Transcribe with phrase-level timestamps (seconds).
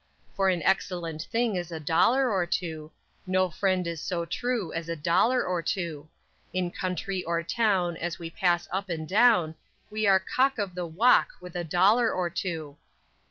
[0.33, 2.91] For an excellent thing is a dollar or two;
[3.27, 6.09] No friend is so true as a dollar or two;
[6.53, 9.53] In country or town, as we pass up and down,
[9.91, 12.77] We are cock of the walk with a dollar or two!